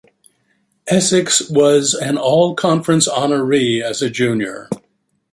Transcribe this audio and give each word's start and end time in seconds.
Essex 0.87 1.47
was 1.47 1.93
an 1.93 2.17
All-Conference 2.17 3.07
honoree 3.07 3.83
as 3.83 4.01
a 4.01 4.09
junior. 4.09 4.67